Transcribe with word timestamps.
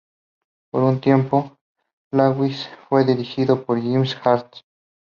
Por 0.71 0.81
un 0.81 0.99
tiempo 0.99 1.59
Lawler 2.09 2.55
fue 2.89 3.05
dirigido 3.05 3.63
por 3.63 3.79
Jimmy 3.79 4.09
Hart. 4.23 4.55